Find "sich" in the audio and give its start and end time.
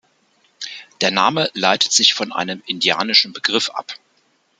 1.91-2.15